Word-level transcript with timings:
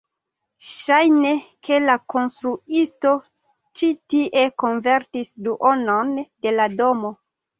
Ŝajne, 0.67 1.33
ke 1.67 1.77
la 1.83 1.97
konstruisto 2.13 3.11
ĉi 3.81 3.91
tie 4.13 4.45
konvertis 4.63 5.31
duonon 5.49 6.13
de 6.47 6.57
la 6.57 6.67
domo 6.81 7.13